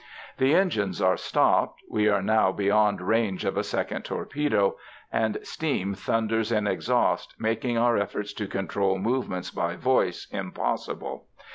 [0.39, 4.75] The engines are stopped we are now beyond range of a second torpedo
[5.11, 11.27] and steam thunders in exhaust, making our efforts to control movements by voice impossible.